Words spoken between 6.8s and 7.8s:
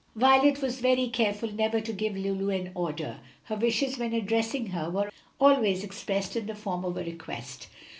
of a request.